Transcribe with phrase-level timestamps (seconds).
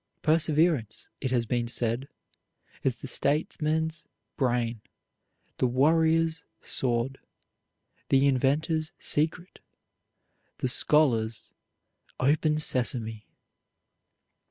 [0.23, 2.07] Perseverance, it has been said,
[2.81, 4.81] is the statesman's brain,
[5.59, 7.19] the warrior's sword,
[8.09, 9.59] the inventor's secret,
[10.57, 11.53] the scholar's
[12.19, 13.27] "open sesame."